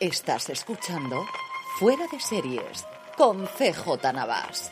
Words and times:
Estás 0.00 0.48
escuchando 0.48 1.26
Fuera 1.80 2.04
de 2.12 2.20
Series 2.20 2.86
con 3.16 3.46
CJ 3.46 4.12
Navas. 4.14 4.70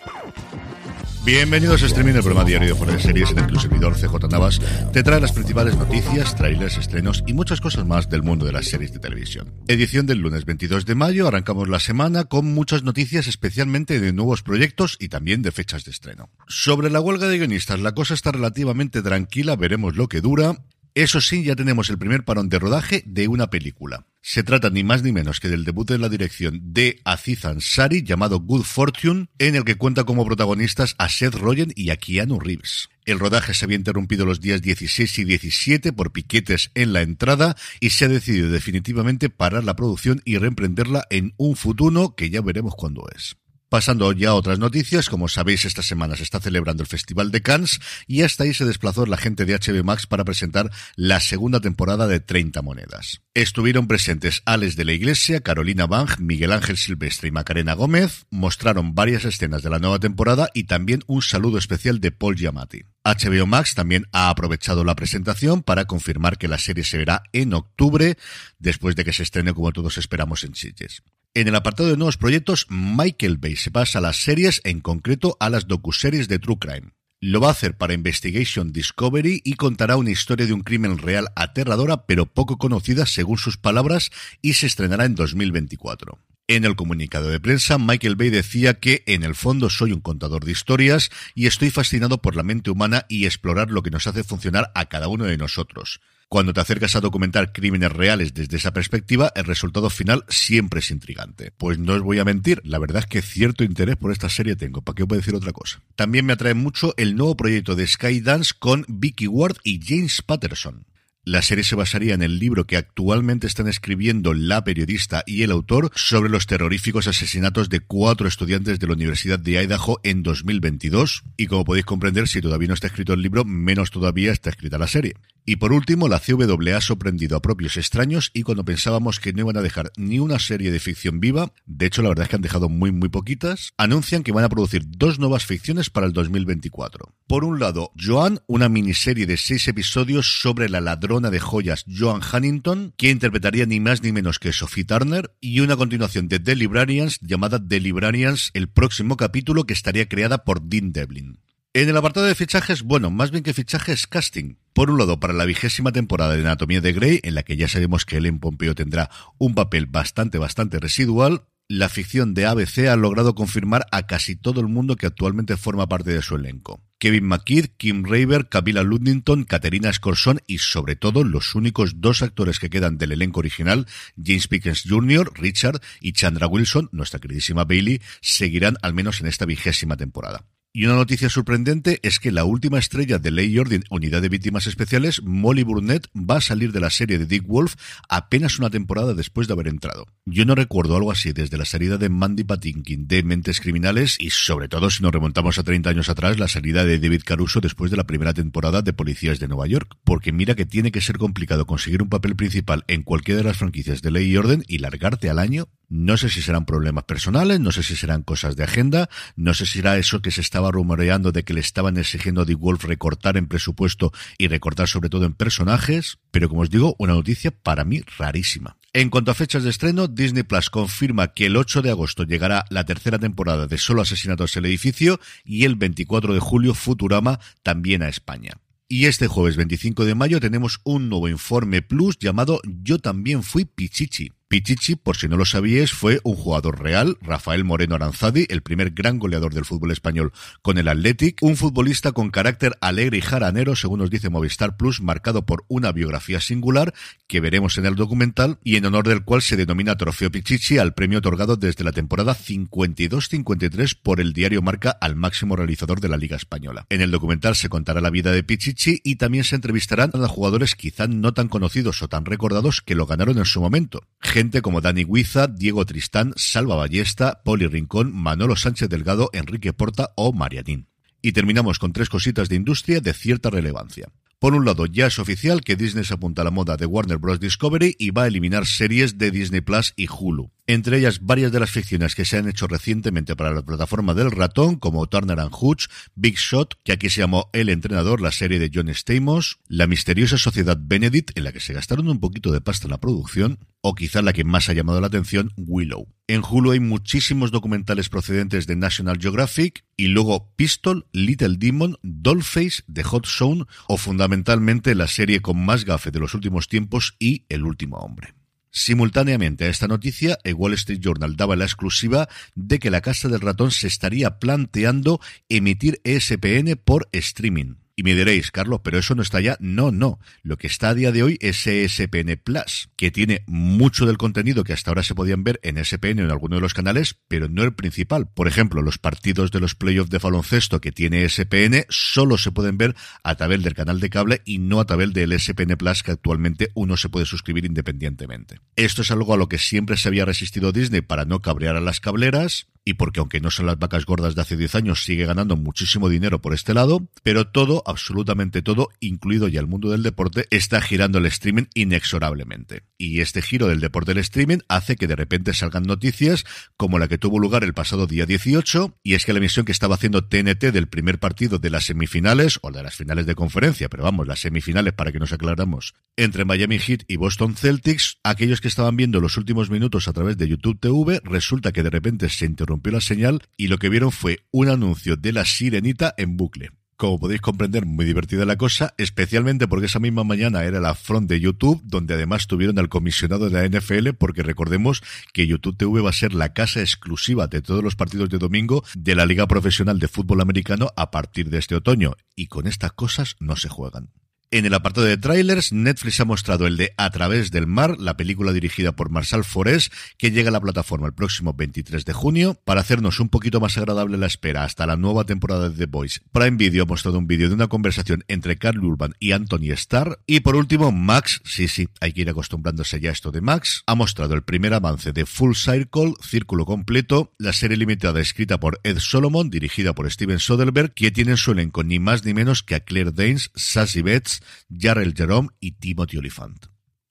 Bienvenidos 1.24 1.82
a 1.82 1.86
Streaming, 1.86 2.14
el 2.14 2.22
programa 2.22 2.44
diario 2.44 2.68
de 2.68 2.74
Fuera 2.76 2.92
de 2.92 3.00
Series 3.00 3.32
en 3.32 3.40
el 3.40 3.46
que 3.48 3.58
servidor 3.58 3.96
CJ 3.96 4.28
Navas 4.30 4.60
te 4.92 5.02
trae 5.02 5.20
las 5.20 5.32
principales 5.32 5.76
noticias, 5.76 6.36
trailers, 6.36 6.76
estrenos 6.76 7.24
y 7.26 7.32
muchas 7.32 7.60
cosas 7.60 7.84
más 7.84 8.08
del 8.08 8.22
mundo 8.22 8.46
de 8.46 8.52
las 8.52 8.66
series 8.66 8.92
de 8.92 9.00
televisión. 9.00 9.52
Edición 9.66 10.06
del 10.06 10.18
lunes 10.18 10.44
22 10.44 10.86
de 10.86 10.94
mayo, 10.94 11.26
arrancamos 11.26 11.68
la 11.68 11.80
semana 11.80 12.26
con 12.26 12.54
muchas 12.54 12.84
noticias, 12.84 13.26
especialmente 13.26 13.98
de 13.98 14.12
nuevos 14.12 14.44
proyectos 14.44 14.96
y 15.00 15.08
también 15.08 15.42
de 15.42 15.50
fechas 15.50 15.84
de 15.84 15.90
estreno. 15.90 16.30
Sobre 16.46 16.88
la 16.88 17.00
huelga 17.00 17.26
de 17.26 17.38
guionistas, 17.38 17.80
la 17.80 17.96
cosa 17.96 18.14
está 18.14 18.30
relativamente 18.30 19.02
tranquila, 19.02 19.56
veremos 19.56 19.96
lo 19.96 20.06
que 20.06 20.20
dura. 20.20 20.62
Eso 20.96 21.20
sí, 21.20 21.44
ya 21.44 21.54
tenemos 21.54 21.90
el 21.90 21.98
primer 21.98 22.24
parón 22.24 22.48
de 22.48 22.58
rodaje 22.58 23.02
de 23.04 23.28
una 23.28 23.50
película. 23.50 24.06
Se 24.22 24.42
trata 24.42 24.70
ni 24.70 24.82
más 24.82 25.02
ni 25.02 25.12
menos 25.12 25.40
que 25.40 25.50
del 25.50 25.66
debut 25.66 25.90
en 25.90 26.00
la 26.00 26.08
dirección 26.08 26.72
de 26.72 27.02
Aziz 27.04 27.44
Ansari 27.44 28.02
llamado 28.02 28.40
Good 28.40 28.62
Fortune, 28.62 29.28
en 29.38 29.56
el 29.56 29.64
que 29.66 29.74
cuenta 29.74 30.04
como 30.04 30.24
protagonistas 30.24 30.94
a 30.96 31.10
Seth 31.10 31.34
Rogen 31.34 31.70
y 31.76 31.90
a 31.90 31.98
Keanu 31.98 32.40
Reeves. 32.40 32.88
El 33.04 33.18
rodaje 33.18 33.52
se 33.52 33.66
había 33.66 33.76
interrumpido 33.76 34.24
los 34.24 34.40
días 34.40 34.62
16 34.62 35.18
y 35.18 35.24
17 35.24 35.92
por 35.92 36.12
piquetes 36.12 36.70
en 36.74 36.94
la 36.94 37.02
entrada 37.02 37.56
y 37.78 37.90
se 37.90 38.06
ha 38.06 38.08
decidido 38.08 38.50
definitivamente 38.50 39.28
parar 39.28 39.64
la 39.64 39.76
producción 39.76 40.22
y 40.24 40.38
reemprenderla 40.38 41.04
en 41.10 41.34
un 41.36 41.56
futuro 41.56 42.14
que 42.16 42.30
ya 42.30 42.40
veremos 42.40 42.74
cuándo 42.74 43.06
es. 43.14 43.36
Pasando 43.68 44.12
ya 44.12 44.28
a 44.30 44.34
otras 44.34 44.60
noticias, 44.60 45.08
como 45.08 45.26
sabéis, 45.26 45.64
esta 45.64 45.82
semana 45.82 46.14
se 46.14 46.22
está 46.22 46.40
celebrando 46.40 46.84
el 46.84 46.88
Festival 46.88 47.32
de 47.32 47.42
Cannes 47.42 47.80
y 48.06 48.22
hasta 48.22 48.44
ahí 48.44 48.54
se 48.54 48.64
desplazó 48.64 49.06
la 49.06 49.16
gente 49.16 49.44
de 49.44 49.58
HB 49.58 49.82
Max 49.82 50.06
para 50.06 50.24
presentar 50.24 50.70
la 50.94 51.18
segunda 51.18 51.58
temporada 51.58 52.06
de 52.06 52.20
30 52.20 52.62
monedas. 52.62 53.22
Estuvieron 53.34 53.88
presentes 53.88 54.42
Alex 54.44 54.76
de 54.76 54.84
la 54.84 54.92
Iglesia, 54.92 55.40
Carolina 55.40 55.88
Bang, 55.88 56.20
Miguel 56.20 56.52
Ángel 56.52 56.76
Silvestre 56.76 57.28
y 57.28 57.32
Macarena 57.32 57.74
Gómez, 57.74 58.26
mostraron 58.30 58.94
varias 58.94 59.24
escenas 59.24 59.64
de 59.64 59.70
la 59.70 59.80
nueva 59.80 59.98
temporada 59.98 60.48
y 60.54 60.64
también 60.64 61.02
un 61.08 61.20
saludo 61.20 61.58
especial 61.58 62.00
de 62.00 62.12
Paul 62.12 62.36
Giamatti. 62.36 62.84
HBO 63.04 63.46
Max 63.46 63.74
también 63.74 64.06
ha 64.12 64.30
aprovechado 64.30 64.84
la 64.84 64.94
presentación 64.94 65.64
para 65.64 65.86
confirmar 65.86 66.38
que 66.38 66.46
la 66.46 66.58
serie 66.58 66.84
se 66.84 66.98
verá 66.98 67.24
en 67.32 67.52
octubre, 67.52 68.16
después 68.60 68.94
de 68.94 69.04
que 69.04 69.12
se 69.12 69.24
estrene 69.24 69.52
como 69.54 69.72
todos 69.72 69.98
esperamos 69.98 70.44
en 70.44 70.54
Sitges. 70.54 71.02
En 71.36 71.48
el 71.48 71.54
apartado 71.54 71.90
de 71.90 71.98
nuevos 71.98 72.16
proyectos, 72.16 72.66
Michael 72.70 73.36
Bay 73.36 73.56
se 73.56 73.70
pasa 73.70 73.98
a 73.98 74.00
las 74.00 74.16
series, 74.16 74.62
en 74.64 74.80
concreto 74.80 75.36
a 75.38 75.50
las 75.50 75.68
docuseries 75.68 76.28
de 76.28 76.38
True 76.38 76.56
Crime. 76.58 76.94
Lo 77.20 77.42
va 77.42 77.48
a 77.48 77.50
hacer 77.50 77.76
para 77.76 77.92
Investigation 77.92 78.72
Discovery 78.72 79.42
y 79.44 79.52
contará 79.56 79.98
una 79.98 80.10
historia 80.10 80.46
de 80.46 80.54
un 80.54 80.62
crimen 80.62 80.96
real 80.96 81.26
aterradora 81.36 82.06
pero 82.06 82.24
poco 82.24 82.56
conocida 82.56 83.04
según 83.04 83.36
sus 83.36 83.58
palabras 83.58 84.12
y 84.40 84.54
se 84.54 84.66
estrenará 84.66 85.04
en 85.04 85.14
2024. 85.14 86.18
En 86.48 86.64
el 86.64 86.76
comunicado 86.76 87.28
de 87.28 87.40
prensa, 87.40 87.76
Michael 87.76 88.14
Bay 88.14 88.30
decía 88.30 88.74
que 88.74 89.02
en 89.06 89.24
el 89.24 89.34
fondo 89.34 89.68
soy 89.68 89.90
un 89.90 90.00
contador 90.00 90.44
de 90.44 90.52
historias 90.52 91.10
y 91.34 91.48
estoy 91.48 91.70
fascinado 91.70 92.18
por 92.18 92.36
la 92.36 92.44
mente 92.44 92.70
humana 92.70 93.04
y 93.08 93.26
explorar 93.26 93.72
lo 93.72 93.82
que 93.82 93.90
nos 93.90 94.06
hace 94.06 94.22
funcionar 94.22 94.70
a 94.76 94.84
cada 94.84 95.08
uno 95.08 95.24
de 95.24 95.36
nosotros. 95.38 96.00
Cuando 96.28 96.52
te 96.52 96.60
acercas 96.60 96.94
a 96.94 97.00
documentar 97.00 97.52
crímenes 97.52 97.90
reales 97.90 98.32
desde 98.32 98.58
esa 98.58 98.72
perspectiva, 98.72 99.32
el 99.34 99.44
resultado 99.44 99.90
final 99.90 100.24
siempre 100.28 100.78
es 100.78 100.92
intrigante. 100.92 101.50
Pues 101.50 101.80
no 101.80 101.94
os 101.94 102.02
voy 102.02 102.20
a 102.20 102.24
mentir, 102.24 102.60
la 102.64 102.78
verdad 102.78 103.02
es 103.02 103.06
que 103.06 103.22
cierto 103.22 103.64
interés 103.64 103.96
por 103.96 104.12
esta 104.12 104.28
serie 104.28 104.54
tengo, 104.54 104.82
¿para 104.82 104.94
qué 104.94 105.02
os 105.02 105.08
voy 105.08 105.16
a 105.16 105.22
decir 105.22 105.34
otra 105.34 105.52
cosa? 105.52 105.82
También 105.96 106.26
me 106.26 106.32
atrae 106.32 106.54
mucho 106.54 106.94
el 106.96 107.16
nuevo 107.16 107.36
proyecto 107.36 107.74
de 107.74 107.88
Skydance 107.88 108.52
con 108.56 108.84
Vicky 108.86 109.26
Ward 109.26 109.56
y 109.64 109.80
James 109.84 110.22
Patterson. 110.22 110.86
La 111.28 111.42
serie 111.42 111.64
se 111.64 111.74
basaría 111.74 112.14
en 112.14 112.22
el 112.22 112.38
libro 112.38 112.68
que 112.68 112.76
actualmente 112.76 113.48
están 113.48 113.66
escribiendo 113.66 114.32
la 114.32 114.62
periodista 114.62 115.24
y 115.26 115.42
el 115.42 115.50
autor 115.50 115.90
sobre 115.96 116.30
los 116.30 116.46
terroríficos 116.46 117.08
asesinatos 117.08 117.68
de 117.68 117.80
cuatro 117.80 118.28
estudiantes 118.28 118.78
de 118.78 118.86
la 118.86 118.92
Universidad 118.92 119.40
de 119.40 119.60
Idaho 119.60 119.98
en 120.04 120.22
2022. 120.22 121.24
Y 121.36 121.48
como 121.48 121.64
podéis 121.64 121.84
comprender, 121.84 122.28
si 122.28 122.40
todavía 122.40 122.68
no 122.68 122.74
está 122.74 122.86
escrito 122.86 123.12
el 123.12 123.22
libro, 123.22 123.44
menos 123.44 123.90
todavía 123.90 124.30
está 124.30 124.50
escrita 124.50 124.78
la 124.78 124.86
serie. 124.86 125.14
Y 125.48 125.56
por 125.56 125.72
último, 125.72 126.08
la 126.08 126.18
CW 126.18 126.74
ha 126.74 126.80
sorprendido 126.80 127.36
a 127.36 127.40
propios 127.40 127.76
extraños 127.76 128.32
y 128.34 128.42
cuando 128.42 128.64
pensábamos 128.64 129.20
que 129.20 129.32
no 129.32 129.42
iban 129.42 129.56
a 129.56 129.62
dejar 129.62 129.92
ni 129.96 130.18
una 130.18 130.40
serie 130.40 130.72
de 130.72 130.80
ficción 130.80 131.20
viva, 131.20 131.52
de 131.66 131.86
hecho 131.86 132.02
la 132.02 132.08
verdad 132.08 132.24
es 132.24 132.30
que 132.30 132.36
han 132.36 132.42
dejado 132.42 132.68
muy 132.68 132.90
muy 132.90 133.08
poquitas, 133.10 133.72
anuncian 133.76 134.24
que 134.24 134.32
van 134.32 134.42
a 134.42 134.48
producir 134.48 134.82
dos 134.88 135.20
nuevas 135.20 135.46
ficciones 135.46 135.88
para 135.88 136.08
el 136.08 136.12
2024. 136.12 137.14
Por 137.28 137.44
un 137.44 137.60
lado, 137.60 137.92
Joan, 137.96 138.40
una 138.48 138.68
miniserie 138.68 139.26
de 139.26 139.36
seis 139.36 139.68
episodios 139.68 140.40
sobre 140.40 140.68
la 140.68 140.80
ladrona 140.80 141.30
de 141.30 141.38
joyas 141.38 141.84
Joan 141.86 142.22
Huntington, 142.22 142.92
que 142.96 143.10
interpretaría 143.10 143.66
ni 143.66 143.78
más 143.78 144.02
ni 144.02 144.10
menos 144.10 144.40
que 144.40 144.52
Sophie 144.52 144.84
Turner, 144.84 145.30
y 145.40 145.60
una 145.60 145.76
continuación 145.76 146.26
de 146.26 146.40
The 146.40 146.56
Librarians 146.56 147.20
llamada 147.20 147.64
The 147.64 147.78
Librarians, 147.78 148.50
el 148.52 148.68
próximo 148.68 149.16
capítulo 149.16 149.62
que 149.62 149.74
estaría 149.74 150.08
creada 150.08 150.42
por 150.42 150.60
Dean 150.60 150.90
Devlin. 150.90 151.38
En 151.72 151.88
el 151.88 151.96
apartado 151.96 152.26
de 152.26 152.34
fichajes, 152.34 152.82
bueno, 152.82 153.10
más 153.10 153.30
bien 153.30 153.44
que 153.44 153.54
fichajes, 153.54 154.08
casting. 154.08 154.56
Por 154.76 154.90
un 154.90 154.98
lado, 154.98 155.18
para 155.18 155.32
la 155.32 155.46
vigésima 155.46 155.90
temporada 155.90 156.34
de 156.34 156.42
Anatomía 156.42 156.82
de 156.82 156.92
Grey, 156.92 157.20
en 157.22 157.34
la 157.34 157.44
que 157.44 157.56
ya 157.56 157.66
sabemos 157.66 158.04
que 158.04 158.18
Ellen 158.18 158.40
Pompeo 158.40 158.74
tendrá 158.74 159.08
un 159.38 159.54
papel 159.54 159.86
bastante, 159.86 160.36
bastante 160.36 160.78
residual, 160.78 161.44
la 161.66 161.88
ficción 161.88 162.34
de 162.34 162.44
ABC 162.44 162.86
ha 162.86 162.96
logrado 162.96 163.34
confirmar 163.34 163.86
a 163.90 164.06
casi 164.06 164.36
todo 164.36 164.60
el 164.60 164.68
mundo 164.68 164.96
que 164.96 165.06
actualmente 165.06 165.56
forma 165.56 165.88
parte 165.88 166.10
de 166.10 166.20
su 166.20 166.36
elenco. 166.36 166.82
Kevin 166.98 167.24
McKidd, 167.24 167.68
Kim 167.78 168.04
Raver, 168.04 168.50
Camila 168.50 168.82
Ludington, 168.82 169.44
Caterina 169.44 169.90
Scorson 169.90 170.42
y 170.46 170.58
sobre 170.58 170.94
todo 170.94 171.24
los 171.24 171.54
únicos 171.54 172.02
dos 172.02 172.20
actores 172.20 172.58
que 172.58 172.68
quedan 172.68 172.98
del 172.98 173.12
elenco 173.12 173.40
original, 173.40 173.86
James 174.22 174.46
Pickens 174.46 174.84
Jr., 174.86 175.32
Richard 175.36 175.80
y 176.02 176.12
Chandra 176.12 176.48
Wilson, 176.48 176.90
nuestra 176.92 177.18
queridísima 177.18 177.64
Bailey, 177.64 178.02
seguirán 178.20 178.76
al 178.82 178.92
menos 178.92 179.22
en 179.22 179.28
esta 179.28 179.46
vigésima 179.46 179.96
temporada. 179.96 180.44
Y 180.78 180.84
una 180.84 180.96
noticia 180.96 181.30
sorprendente 181.30 182.00
es 182.02 182.20
que 182.20 182.30
la 182.30 182.44
última 182.44 182.78
estrella 182.78 183.18
de 183.18 183.30
Ley 183.30 183.56
Jordan, 183.56 183.84
Unidad 183.88 184.20
de 184.20 184.28
Víctimas 184.28 184.66
Especiales, 184.66 185.22
Molly 185.22 185.62
Burnett, 185.62 186.06
va 186.14 186.36
a 186.36 186.40
salir 186.42 186.70
de 186.70 186.80
la 186.80 186.90
serie 186.90 187.16
de 187.16 187.24
Dick 187.24 187.46
Wolf 187.46 187.76
apenas 188.10 188.58
una 188.58 188.68
temporada 188.68 189.14
después 189.14 189.48
de 189.48 189.54
haber 189.54 189.68
entrado. 189.68 190.06
Yo 190.26 190.44
no 190.44 190.54
recuerdo 190.54 190.94
algo 190.94 191.10
así 191.10 191.32
desde 191.32 191.56
la 191.56 191.64
salida 191.64 191.96
de 191.96 192.10
Mandy 192.10 192.44
Patinkin 192.44 193.08
de 193.08 193.22
Mentes 193.22 193.62
Criminales 193.62 194.18
y 194.20 194.28
sobre 194.28 194.68
todo 194.68 194.90
si 194.90 195.02
nos 195.02 195.12
remontamos 195.12 195.58
a 195.58 195.62
30 195.62 195.88
años 195.88 196.10
atrás 196.10 196.38
la 196.38 196.46
salida 196.46 196.84
de 196.84 196.98
David 196.98 197.22
Caruso 197.24 197.62
después 197.62 197.90
de 197.90 197.96
la 197.96 198.04
primera 198.04 198.34
temporada 198.34 198.82
de 198.82 198.92
Policías 198.92 199.40
de 199.40 199.48
Nueva 199.48 199.66
York. 199.68 199.96
Porque 200.04 200.30
mira 200.30 200.56
que 200.56 200.66
tiene 200.66 200.92
que 200.92 201.00
ser 201.00 201.16
complicado 201.16 201.66
conseguir 201.66 202.02
un 202.02 202.10
papel 202.10 202.36
principal 202.36 202.84
en 202.86 203.02
cualquiera 203.02 203.38
de 203.38 203.48
las 203.48 203.56
franquicias 203.56 204.02
de 204.02 204.10
Ley 204.10 204.30
y 204.30 204.36
Orden 204.36 204.62
y 204.68 204.76
largarte 204.76 205.30
al 205.30 205.38
año 205.38 205.70
no 205.88 206.16
sé 206.16 206.28
si 206.30 206.42
serán 206.42 206.66
problemas 206.66 207.04
personales, 207.04 207.60
no 207.60 207.70
sé 207.70 207.82
si 207.82 207.94
serán 207.94 208.22
cosas 208.22 208.56
de 208.56 208.64
agenda, 208.64 209.08
no 209.36 209.54
sé 209.54 209.66
si 209.66 209.74
será 209.74 209.96
eso 209.98 210.20
que 210.20 210.32
se 210.32 210.40
estaba 210.40 210.65
rumoreando 210.70 211.32
de 211.32 211.44
que 211.44 211.54
le 211.54 211.60
estaban 211.60 211.96
exigiendo 211.96 212.42
a 212.42 212.46
The 212.46 212.54
Wolf 212.54 212.84
recortar 212.84 213.36
en 213.36 213.48
presupuesto 213.48 214.12
y 214.38 214.48
recortar 214.48 214.88
sobre 214.88 215.08
todo 215.08 215.24
en 215.24 215.34
personajes, 215.34 216.18
pero 216.30 216.48
como 216.48 216.62
os 216.62 216.70
digo, 216.70 216.96
una 216.98 217.14
noticia 217.14 217.50
para 217.50 217.84
mí 217.84 218.02
rarísima. 218.18 218.76
En 218.92 219.10
cuanto 219.10 219.30
a 219.30 219.34
fechas 219.34 219.62
de 219.62 219.70
estreno, 219.70 220.08
Disney 220.08 220.42
Plus 220.42 220.70
confirma 220.70 221.34
que 221.34 221.46
el 221.46 221.56
8 221.56 221.82
de 221.82 221.90
agosto 221.90 222.24
llegará 222.24 222.64
la 222.70 222.84
tercera 222.84 223.18
temporada 223.18 223.66
de 223.66 223.76
Solo 223.76 224.02
Asesinatos 224.02 224.56
en 224.56 224.64
el 224.64 224.70
Edificio 224.70 225.20
y 225.44 225.64
el 225.64 225.74
24 225.74 226.32
de 226.32 226.40
julio 226.40 226.72
Futurama 226.72 227.38
también 227.62 228.02
a 228.02 228.08
España. 228.08 228.52
Y 228.88 229.06
este 229.06 229.26
jueves 229.26 229.56
25 229.56 230.04
de 230.04 230.14
mayo 230.14 230.40
tenemos 230.40 230.80
un 230.84 231.08
nuevo 231.08 231.28
informe 231.28 231.82
plus 231.82 232.18
llamado 232.18 232.60
Yo 232.64 232.98
también 232.98 233.42
fui 233.42 233.64
Pichichi 233.64 234.32
Pichichi, 234.48 234.94
por 234.94 235.16
si 235.16 235.26
no 235.26 235.36
lo 235.36 235.44
sabíais, 235.44 235.92
fue 235.92 236.20
un 236.22 236.36
jugador 236.36 236.80
real, 236.80 237.18
Rafael 237.20 237.64
Moreno 237.64 237.96
Aranzadi, 237.96 238.46
el 238.48 238.62
primer 238.62 238.92
gran 238.92 239.18
goleador 239.18 239.52
del 239.52 239.64
fútbol 239.64 239.90
español 239.90 240.32
con 240.62 240.78
el 240.78 240.86
Athletic, 240.86 241.38
un 241.42 241.56
futbolista 241.56 242.12
con 242.12 242.30
carácter 242.30 242.76
alegre 242.80 243.18
y 243.18 243.22
jaranero, 243.22 243.74
según 243.74 243.98
nos 243.98 244.10
dice 244.10 244.30
Movistar 244.30 244.76
Plus, 244.76 245.00
marcado 245.00 245.44
por 245.46 245.64
una 245.66 245.90
biografía 245.90 246.40
singular 246.40 246.94
que 247.26 247.40
veremos 247.40 247.76
en 247.76 247.86
el 247.86 247.96
documental 247.96 248.60
y 248.62 248.76
en 248.76 248.86
honor 248.86 249.08
del 249.08 249.24
cual 249.24 249.42
se 249.42 249.56
denomina 249.56 249.96
Trofeo 249.96 250.30
Pichichi 250.30 250.78
al 250.78 250.94
premio 250.94 251.18
otorgado 251.18 251.56
desde 251.56 251.82
la 251.82 251.90
temporada 251.90 252.36
52-53 252.36 253.98
por 254.00 254.20
el 254.20 254.32
diario 254.32 254.62
Marca 254.62 254.90
al 254.90 255.16
máximo 255.16 255.56
realizador 255.56 256.00
de 256.00 256.08
la 256.08 256.16
Liga 256.16 256.36
Española. 256.36 256.86
En 256.88 257.00
el 257.00 257.10
documental 257.10 257.56
se 257.56 257.68
contará 257.68 258.00
la 258.00 258.10
vida 258.10 258.30
de 258.30 258.44
Pichichi 258.44 259.00
y 259.02 259.16
también 259.16 259.42
se 259.42 259.56
entrevistarán 259.56 260.12
a 260.14 260.28
jugadores 260.28 260.76
quizá 260.76 261.08
no 261.08 261.34
tan 261.34 261.48
conocidos 261.48 262.00
o 262.02 262.08
tan 262.08 262.24
recordados 262.24 262.80
que 262.80 262.94
lo 262.94 263.06
ganaron 263.06 263.38
en 263.38 263.44
su 263.44 263.60
momento 263.60 264.06
gente 264.36 264.60
como 264.60 264.82
Dani 264.82 265.04
Guiza, 265.04 265.46
Diego 265.46 265.86
Tristán, 265.86 266.34
Salva 266.36 266.76
Ballesta, 266.76 267.40
Poli 267.42 267.68
Rincón, 267.68 268.12
Manolo 268.12 268.54
Sánchez 268.54 268.90
Delgado, 268.90 269.30
Enrique 269.32 269.72
Porta 269.72 270.12
o 270.14 270.34
Marianín. 270.34 270.88
Y 271.22 271.32
terminamos 271.32 271.78
con 271.78 271.94
tres 271.94 272.10
cositas 272.10 272.50
de 272.50 272.56
industria 272.56 273.00
de 273.00 273.14
cierta 273.14 273.48
relevancia. 273.48 274.08
Por 274.38 274.52
un 274.52 274.66
lado, 274.66 274.84
ya 274.84 275.06
es 275.06 275.18
oficial 275.18 275.62
que 275.62 275.74
Disney 275.74 276.04
se 276.04 276.12
apunta 276.12 276.42
a 276.42 276.44
la 276.44 276.50
moda 276.50 276.76
de 276.76 276.84
Warner 276.84 277.16
Bros. 277.16 277.40
Discovery 277.40 277.96
y 277.98 278.10
va 278.10 278.24
a 278.24 278.26
eliminar 278.26 278.66
series 278.66 279.16
de 279.16 279.30
Disney 279.30 279.62
Plus 279.62 279.94
y 279.96 280.06
Hulu. 280.06 280.50
Entre 280.68 280.98
ellas, 280.98 281.20
varias 281.22 281.52
de 281.52 281.60
las 281.60 281.70
ficciones 281.70 282.16
que 282.16 282.24
se 282.24 282.38
han 282.38 282.48
hecho 282.48 282.66
recientemente 282.66 283.36
para 283.36 283.52
la 283.52 283.62
plataforma 283.62 284.14
del 284.14 284.32
ratón, 284.32 284.76
como 284.76 285.06
Turner 285.06 285.38
and 285.38 285.52
Hooch, 285.52 285.86
Big 286.16 286.36
Shot, 286.36 286.80
que 286.82 286.90
aquí 286.90 287.08
se 287.08 287.20
llamó 287.20 287.50
El 287.52 287.68
Entrenador, 287.68 288.20
la 288.20 288.32
serie 288.32 288.58
de 288.58 288.68
John 288.74 288.88
Stamos, 288.88 289.60
La 289.68 289.86
misteriosa 289.86 290.38
sociedad 290.38 290.76
Benedict, 290.80 291.38
en 291.38 291.44
la 291.44 291.52
que 291.52 291.60
se 291.60 291.72
gastaron 291.72 292.08
un 292.08 292.18
poquito 292.18 292.50
de 292.50 292.60
pasta 292.60 292.88
en 292.88 292.90
la 292.90 292.98
producción, 292.98 293.60
o 293.80 293.94
quizá 293.94 294.22
la 294.22 294.32
que 294.32 294.42
más 294.42 294.68
ha 294.68 294.72
llamado 294.72 295.00
la 295.00 295.06
atención, 295.06 295.52
Willow. 295.56 296.08
En 296.26 296.42
Hulu 296.42 296.72
hay 296.72 296.80
muchísimos 296.80 297.52
documentales 297.52 298.08
procedentes 298.08 298.66
de 298.66 298.74
National 298.74 299.18
Geographic 299.20 299.84
y 299.96 300.08
luego 300.08 300.52
Pistol, 300.56 301.06
Little 301.12 301.58
Demon, 301.58 301.96
Dollface, 302.02 302.82
The 302.92 303.04
Hot 303.04 303.26
Zone 303.26 303.66
o 303.86 303.96
fundamentalmente 303.96 304.96
la 304.96 305.06
serie 305.06 305.40
con 305.40 305.64
más 305.64 305.84
gafe 305.84 306.10
de 306.10 306.18
los 306.18 306.34
últimos 306.34 306.66
tiempos 306.66 307.14
y 307.20 307.46
El 307.48 307.62
último 307.62 307.98
hombre. 307.98 308.35
Simultáneamente 308.76 309.64
a 309.64 309.68
esta 309.70 309.88
noticia, 309.88 310.38
el 310.44 310.52
Wall 310.52 310.74
Street 310.74 311.00
Journal 311.00 311.34
daba 311.34 311.56
la 311.56 311.64
exclusiva 311.64 312.28
de 312.54 312.78
que 312.78 312.90
la 312.90 313.00
Casa 313.00 313.26
del 313.30 313.40
Ratón 313.40 313.70
se 313.70 313.86
estaría 313.86 314.38
planteando 314.38 315.18
emitir 315.48 316.02
ESPN 316.04 316.78
por 316.84 317.08
streaming. 317.12 317.76
Y 317.98 318.02
me 318.02 318.14
diréis, 318.14 318.50
Carlos, 318.50 318.82
pero 318.84 318.98
eso 318.98 319.14
no 319.14 319.22
está 319.22 319.40
ya. 319.40 319.56
No, 319.58 319.90
no. 319.90 320.20
Lo 320.42 320.58
que 320.58 320.66
está 320.66 320.90
a 320.90 320.94
día 320.94 321.12
de 321.12 321.22
hoy 321.22 321.38
es 321.40 321.66
ESPN 321.66 322.38
Plus, 322.44 322.90
que 322.94 323.10
tiene 323.10 323.42
mucho 323.46 324.04
del 324.04 324.18
contenido 324.18 324.64
que 324.64 324.74
hasta 324.74 324.90
ahora 324.90 325.02
se 325.02 325.14
podían 325.14 325.44
ver 325.44 325.60
en 325.62 325.78
ESPN 325.78 326.18
en 326.18 326.30
alguno 326.30 326.56
de 326.56 326.60
los 326.60 326.74
canales, 326.74 327.16
pero 327.26 327.48
no 327.48 327.62
el 327.62 327.72
principal. 327.72 328.28
Por 328.28 328.48
ejemplo, 328.48 328.82
los 328.82 328.98
partidos 328.98 329.50
de 329.50 329.60
los 329.60 329.74
playoffs 329.74 330.10
de 330.10 330.18
baloncesto 330.18 330.78
que 330.78 330.92
tiene 330.92 331.24
ESPN 331.24 331.86
solo 331.88 332.36
se 332.36 332.52
pueden 332.52 332.76
ver 332.76 332.94
a 333.22 333.34
través 333.34 333.62
del 333.62 333.72
canal 333.72 333.98
de 333.98 334.10
cable 334.10 334.42
y 334.44 334.58
no 334.58 334.78
a 334.78 334.84
través 334.84 335.14
del 335.14 335.32
ESPN 335.32 335.78
Plus 335.78 336.02
que 336.02 336.12
actualmente 336.12 336.68
uno 336.74 336.98
se 336.98 337.08
puede 337.08 337.24
suscribir 337.24 337.64
independientemente. 337.64 338.60
Esto 338.76 339.00
es 339.00 339.10
algo 339.10 339.32
a 339.32 339.38
lo 339.38 339.48
que 339.48 339.56
siempre 339.56 339.96
se 339.96 340.08
había 340.08 340.26
resistido 340.26 340.70
Disney 340.70 341.00
para 341.00 341.24
no 341.24 341.40
cabrear 341.40 341.76
a 341.76 341.80
las 341.80 342.00
cableras, 342.00 342.66
y 342.88 342.94
porque 342.94 343.18
aunque 343.18 343.40
no 343.40 343.50
son 343.50 343.66
las 343.66 343.80
vacas 343.80 344.06
gordas 344.06 344.36
de 344.36 344.42
hace 344.42 344.56
10 344.56 344.76
años, 344.76 345.02
sigue 345.02 345.26
ganando 345.26 345.56
muchísimo 345.56 346.08
dinero 346.08 346.40
por 346.40 346.54
este 346.54 346.72
lado, 346.72 347.08
pero 347.24 347.48
todo, 347.48 347.82
absolutamente 347.86 348.60
todo, 348.60 348.90
incluido 349.00 349.48
ya 349.48 349.60
el 349.60 349.66
mundo 349.66 349.90
del 349.90 350.02
deporte, 350.02 350.46
está 350.50 350.80
girando 350.80 351.18
el 351.18 351.26
streaming 351.26 351.64
inexorablemente. 351.74 352.82
Y 352.98 353.20
este 353.20 353.40
giro 353.40 353.68
del 353.68 353.80
deporte 353.80 354.12
del 354.12 354.18
streaming 354.18 354.58
hace 354.68 354.96
que 354.96 355.06
de 355.06 355.16
repente 355.16 355.54
salgan 355.54 355.84
noticias 355.84 356.44
como 356.76 356.98
la 356.98 357.08
que 357.08 357.18
tuvo 357.18 357.38
lugar 357.38 357.64
el 357.64 357.74
pasado 357.74 358.06
día 358.06 358.26
18, 358.26 358.98
y 359.02 359.14
es 359.14 359.24
que 359.24 359.32
la 359.32 359.38
emisión 359.38 359.64
que 359.64 359.72
estaba 359.72 359.94
haciendo 359.94 360.24
TNT 360.24 360.72
del 360.72 360.88
primer 360.88 361.18
partido 361.18 361.58
de 361.58 361.70
las 361.70 361.84
semifinales, 361.84 362.58
o 362.62 362.70
de 362.70 362.82
las 362.82 362.96
finales 362.96 363.26
de 363.26 363.34
conferencia, 363.34 363.88
pero 363.88 364.02
vamos, 364.02 364.26
las 364.26 364.40
semifinales 364.40 364.92
para 364.92 365.12
que 365.12 365.18
nos 365.18 365.32
aclaramos, 365.32 365.94
entre 366.16 366.44
Miami 366.44 366.78
Heat 366.78 367.04
y 367.08 367.16
Boston 367.16 367.54
Celtics, 367.54 368.18
aquellos 368.22 368.60
que 368.60 368.68
estaban 368.68 368.96
viendo 368.96 369.20
los 369.20 369.36
últimos 369.36 369.70
minutos 369.70 370.08
a 370.08 370.12
través 370.12 370.36
de 370.36 370.48
YouTube 370.48 370.80
TV, 370.80 371.20
resulta 371.24 371.72
que 371.72 371.82
de 371.82 371.90
repente 371.90 372.28
se 372.28 372.46
interrumpió 372.46 372.92
la 372.92 373.00
señal 373.00 373.42
y 373.56 373.68
lo 373.68 373.78
que 373.78 373.88
vieron 373.88 374.12
fue 374.12 374.40
un 374.50 374.68
anuncio 374.68 375.16
de 375.16 375.32
la 375.32 375.44
sirenita 375.44 376.14
en 376.16 376.36
bucle. 376.36 376.70
Como 376.96 377.20
podéis 377.20 377.42
comprender, 377.42 377.84
muy 377.84 378.06
divertida 378.06 378.46
la 378.46 378.56
cosa, 378.56 378.94
especialmente 378.96 379.68
porque 379.68 379.84
esa 379.84 379.98
misma 379.98 380.24
mañana 380.24 380.64
era 380.64 380.80
la 380.80 380.94
front 380.94 381.28
de 381.28 381.40
YouTube, 381.40 381.82
donde 381.84 382.14
además 382.14 382.46
tuvieron 382.46 382.78
al 382.78 382.88
comisionado 382.88 383.50
de 383.50 383.50
la 383.50 383.68
NFL, 383.68 384.14
porque 384.18 384.42
recordemos 384.42 385.02
que 385.34 385.46
YouTube 385.46 385.76
TV 385.76 386.00
va 386.00 386.08
a 386.08 386.14
ser 386.14 386.32
la 386.32 386.54
casa 386.54 386.80
exclusiva 386.80 387.48
de 387.48 387.60
todos 387.60 387.84
los 387.84 387.96
partidos 387.96 388.30
de 388.30 388.38
domingo 388.38 388.82
de 388.94 389.14
la 389.14 389.26
Liga 389.26 389.46
Profesional 389.46 389.98
de 389.98 390.08
Fútbol 390.08 390.40
Americano 390.40 390.88
a 390.96 391.10
partir 391.10 391.50
de 391.50 391.58
este 391.58 391.74
otoño. 391.74 392.14
Y 392.34 392.46
con 392.46 392.66
estas 392.66 392.92
cosas 392.92 393.36
no 393.40 393.56
se 393.56 393.68
juegan. 393.68 394.08
En 394.56 394.64
el 394.64 394.72
apartado 394.72 395.06
de 395.06 395.18
trailers, 395.18 395.74
Netflix 395.74 396.18
ha 396.18 396.24
mostrado 396.24 396.66
el 396.66 396.78
de 396.78 396.94
A 396.96 397.10
través 397.10 397.50
del 397.50 397.66
mar, 397.66 397.98
la 397.98 398.16
película 398.16 398.54
dirigida 398.54 398.92
por 398.92 399.10
Marshall 399.10 399.44
Forest, 399.44 399.92
que 400.16 400.30
llega 400.30 400.48
a 400.48 400.52
la 400.52 400.62
plataforma 400.62 401.06
el 401.06 401.12
próximo 401.12 401.52
23 401.52 402.06
de 402.06 402.14
junio. 402.14 402.58
Para 402.64 402.80
hacernos 402.80 403.20
un 403.20 403.28
poquito 403.28 403.60
más 403.60 403.76
agradable 403.76 404.16
la 404.16 404.24
espera 404.24 404.64
hasta 404.64 404.86
la 404.86 404.96
nueva 404.96 405.24
temporada 405.24 405.68
de 405.68 405.76
The 405.76 405.84
Voice, 405.84 406.20
Prime 406.32 406.56
Video 406.56 406.84
ha 406.84 406.86
mostrado 406.86 407.18
un 407.18 407.26
vídeo 407.26 407.48
de 407.48 407.54
una 407.54 407.66
conversación 407.66 408.24
entre 408.28 408.56
Carl 408.56 408.82
Urban 408.82 409.12
y 409.20 409.32
Anthony 409.32 409.72
Starr. 409.72 410.20
Y 410.26 410.40
por 410.40 410.56
último, 410.56 410.90
Max, 410.90 411.42
sí, 411.44 411.68
sí, 411.68 411.90
hay 412.00 412.14
que 412.14 412.22
ir 412.22 412.30
acostumbrándose 412.30 412.98
ya 412.98 413.10
a 413.10 413.12
esto 413.12 413.32
de 413.32 413.42
Max, 413.42 413.82
ha 413.86 413.94
mostrado 413.94 414.32
el 414.32 414.42
primer 414.42 414.72
avance 414.72 415.12
de 415.12 415.26
Full 415.26 415.52
Circle, 415.52 416.14
Círculo 416.22 416.64
Completo, 416.64 417.34
la 417.36 417.52
serie 417.52 417.76
limitada 417.76 418.22
escrita 418.22 418.58
por 418.58 418.80
Ed 418.84 419.00
Solomon, 419.00 419.50
dirigida 419.50 419.92
por 419.92 420.10
Steven 420.10 420.38
Soderbergh, 420.38 420.94
que 420.94 421.10
tiene 421.10 421.32
en 421.32 421.36
su 421.36 421.52
elenco 421.52 421.84
ni 421.84 421.98
más 421.98 422.24
ni 422.24 422.32
menos 422.32 422.62
que 422.62 422.74
a 422.74 422.80
Claire 422.80 423.12
Danes, 423.12 423.50
Sassy 423.54 424.00
Betts, 424.00 424.40
Jarrell 424.70 425.14
Jerome 425.14 425.48
y 425.60 425.72
Timothy 425.72 426.18
Olyphant. 426.18 426.66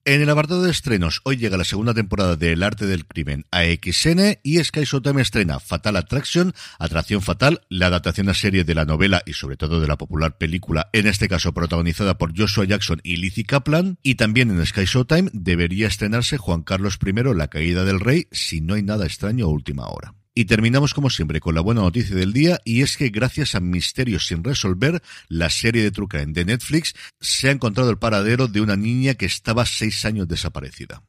En 0.06 0.22
el 0.22 0.30
apartado 0.30 0.62
de 0.62 0.70
estrenos, 0.70 1.20
hoy 1.24 1.36
llega 1.36 1.56
la 1.56 1.64
segunda 1.64 1.92
temporada 1.92 2.36
de 2.36 2.52
El 2.52 2.62
Arte 2.62 2.86
del 2.86 3.06
Crimen 3.06 3.44
a 3.50 3.64
XN 3.64 4.38
y 4.44 4.62
Sky 4.62 4.84
Showtime 4.84 5.20
estrena 5.20 5.58
Fatal 5.58 5.96
Attraction, 5.96 6.54
Atracción 6.78 7.22
Fatal, 7.22 7.62
la 7.68 7.88
adaptación 7.88 8.28
a 8.28 8.34
serie 8.34 8.62
de 8.62 8.76
la 8.76 8.84
novela 8.84 9.24
y 9.26 9.32
sobre 9.32 9.56
todo 9.56 9.80
de 9.80 9.88
la 9.88 9.98
popular 9.98 10.38
película, 10.38 10.90
en 10.92 11.08
este 11.08 11.28
caso 11.28 11.52
protagonizada 11.52 12.18
por 12.18 12.38
Joshua 12.38 12.66
Jackson 12.66 13.00
y 13.02 13.16
Lizzie 13.16 13.46
Kaplan, 13.46 13.98
y 14.04 14.14
también 14.14 14.52
en 14.52 14.64
Sky 14.64 14.84
Showtime 14.84 15.30
debería 15.32 15.88
estrenarse 15.88 16.38
Juan 16.38 16.62
Carlos 16.62 17.00
I, 17.04 17.34
La 17.34 17.48
Caída 17.48 17.84
del 17.84 17.98
Rey, 17.98 18.28
si 18.30 18.60
no 18.60 18.74
hay 18.74 18.84
nada 18.84 19.06
extraño 19.06 19.46
a 19.46 19.48
última 19.48 19.88
hora. 19.88 20.14
Y 20.38 20.44
terminamos 20.44 20.92
como 20.92 21.08
siempre 21.08 21.40
con 21.40 21.54
la 21.54 21.62
buena 21.62 21.80
noticia 21.80 22.14
del 22.14 22.34
día 22.34 22.60
y 22.62 22.82
es 22.82 22.98
que 22.98 23.08
gracias 23.08 23.54
a 23.54 23.60
Misterios 23.60 24.26
sin 24.26 24.44
resolver, 24.44 25.02
la 25.28 25.48
serie 25.48 25.82
de 25.82 25.90
True 25.90 26.08
Crime 26.08 26.34
de 26.34 26.44
Netflix, 26.44 26.94
se 27.18 27.48
ha 27.48 27.52
encontrado 27.52 27.88
el 27.88 27.96
paradero 27.96 28.46
de 28.46 28.60
una 28.60 28.76
niña 28.76 29.14
que 29.14 29.24
estaba 29.24 29.64
seis 29.64 30.04
años 30.04 30.28
desaparecida. 30.28 31.02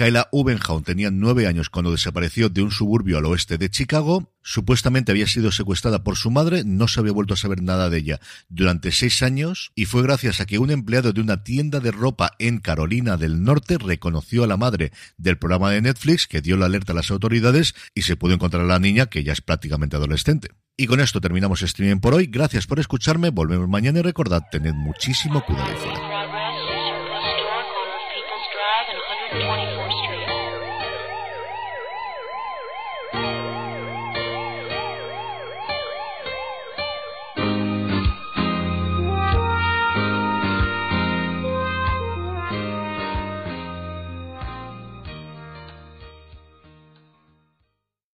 Kayla 0.00 0.28
Ubenhaun 0.32 0.82
tenía 0.82 1.10
nueve 1.10 1.46
años 1.46 1.68
cuando 1.68 1.90
desapareció 1.90 2.48
de 2.48 2.62
un 2.62 2.70
suburbio 2.70 3.18
al 3.18 3.26
oeste 3.26 3.58
de 3.58 3.68
Chicago. 3.68 4.32
Supuestamente 4.42 5.12
había 5.12 5.26
sido 5.26 5.52
secuestrada 5.52 6.02
por 6.02 6.16
su 6.16 6.30
madre, 6.30 6.62
no 6.64 6.88
se 6.88 7.00
había 7.00 7.12
vuelto 7.12 7.34
a 7.34 7.36
saber 7.36 7.62
nada 7.62 7.90
de 7.90 7.98
ella 7.98 8.20
durante 8.48 8.92
seis 8.92 9.22
años 9.22 9.72
y 9.74 9.84
fue 9.84 10.02
gracias 10.02 10.40
a 10.40 10.46
que 10.46 10.58
un 10.58 10.70
empleado 10.70 11.12
de 11.12 11.20
una 11.20 11.44
tienda 11.44 11.80
de 11.80 11.90
ropa 11.90 12.32
en 12.38 12.60
Carolina 12.60 13.18
del 13.18 13.42
Norte 13.42 13.76
reconoció 13.76 14.42
a 14.42 14.46
la 14.46 14.56
madre 14.56 14.90
del 15.18 15.36
programa 15.36 15.70
de 15.70 15.82
Netflix 15.82 16.26
que 16.26 16.40
dio 16.40 16.56
la 16.56 16.64
alerta 16.64 16.92
a 16.92 16.96
las 16.96 17.10
autoridades 17.10 17.74
y 17.94 18.00
se 18.00 18.16
pudo 18.16 18.32
encontrar 18.32 18.62
a 18.62 18.68
la 18.68 18.78
niña 18.78 19.04
que 19.04 19.22
ya 19.22 19.34
es 19.34 19.42
prácticamente 19.42 19.96
adolescente. 19.96 20.48
Y 20.78 20.86
con 20.86 21.00
esto 21.00 21.20
terminamos 21.20 21.60
streaming 21.60 22.00
por 22.00 22.14
hoy. 22.14 22.24
Gracias 22.24 22.66
por 22.66 22.80
escucharme. 22.80 23.28
Volvemos 23.28 23.68
mañana 23.68 23.98
y 23.98 24.02
recordad, 24.02 24.44
tened 24.50 24.72
muchísimo 24.72 25.44
cuidado 25.44 25.76
fuera. 25.76 26.09